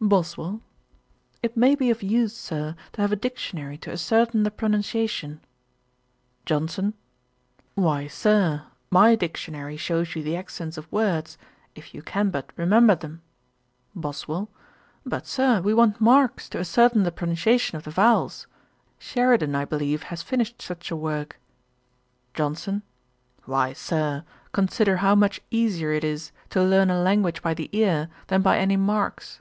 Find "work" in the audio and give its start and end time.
20.96-21.38